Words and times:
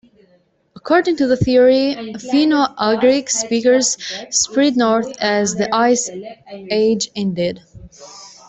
According 0.75 1.17
to 1.17 1.27
this 1.27 1.41
theory, 1.43 1.93
Finno-Ugric 1.95 3.29
speakers 3.29 3.99
spread 4.31 4.75
north 4.75 5.15
as 5.21 5.53
the 5.53 5.71
Ice 5.75 6.09
age 6.71 7.11
ended. 7.15 7.61